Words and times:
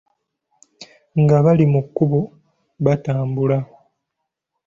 Nga 1.21 1.37
bali 1.45 1.65
mu 1.73 1.81
kkubo 1.85 2.19
batambula. 2.83 3.57